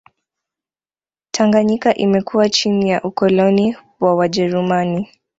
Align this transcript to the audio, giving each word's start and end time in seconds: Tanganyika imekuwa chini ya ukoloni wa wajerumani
Tanganyika 1.31 1.91
imekuwa 1.97 2.49
chini 2.49 2.89
ya 2.89 3.03
ukoloni 3.03 3.75
wa 3.99 4.15
wajerumani 4.15 5.09